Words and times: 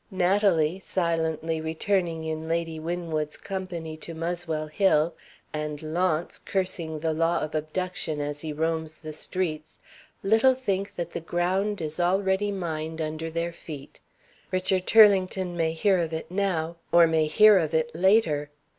Natalie, 0.09 0.79
silently 0.79 1.61
returning 1.61 2.23
in 2.23 2.47
Lady 2.47 2.79
Winwood's 2.79 3.37
company 3.37 3.95
to 3.97 4.15
Muswell 4.15 4.65
Hill; 4.65 5.13
and 5.53 5.79
Launce, 5.83 6.39
cursing 6.39 7.01
the 7.01 7.13
law 7.13 7.39
of 7.39 7.53
Abduction 7.53 8.19
as 8.19 8.41
he 8.41 8.51
roams 8.51 8.97
the 8.97 9.13
streets 9.13 9.79
little 10.23 10.55
think 10.55 10.95
that 10.95 11.11
the 11.11 11.21
ground 11.21 11.81
is 11.81 11.99
already 11.99 12.51
mined 12.51 12.99
under 12.99 13.29
their 13.29 13.53
feet. 13.53 13.99
Richard 14.51 14.87
Turlington 14.87 15.55
may 15.55 15.73
hear 15.73 15.99
of 15.99 16.13
it 16.13 16.31
now, 16.31 16.77
or 16.91 17.05
may 17.05 17.27
hear 17.27 17.59
of 17.59 17.75
it 17.75 17.93
later. 17.93 18.49